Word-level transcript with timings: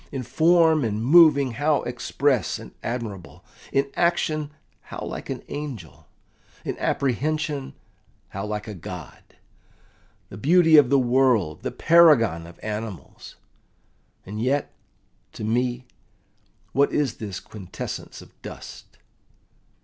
In 0.11 0.23
form 0.23 0.83
and 0.83 1.05
moving 1.05 1.51
how 1.51 1.83
express 1.83 2.57
and 2.57 2.71
admirable! 2.81 3.45
In 3.71 3.91
action 3.95 4.49
how 4.85 5.01
like 5.05 5.29
an 5.29 5.43
angel! 5.47 6.07
In 6.65 6.75
apprehension 6.79 7.75
how 8.29 8.47
like 8.47 8.67
a 8.67 8.73
god! 8.73 9.21
The 10.29 10.39
beauty 10.39 10.75
of 10.77 10.89
the 10.89 10.97
world, 10.97 11.61
the 11.61 11.69
paragon 11.69 12.47
of 12.47 12.59
animals! 12.63 13.35
And 14.25 14.41
yet, 14.41 14.73
to 15.33 15.43
me, 15.43 15.85
what 16.71 16.91
is 16.91 17.17
this 17.17 17.39
quintessence 17.39 18.23
of 18.23 18.33
dust? 18.41 18.97